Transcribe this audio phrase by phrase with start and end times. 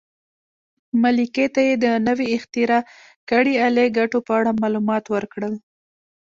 [1.01, 2.81] ملکې ته یې د نوې اختراع
[3.29, 5.53] کړې الې ګټو په اړه معلومات ورکړل.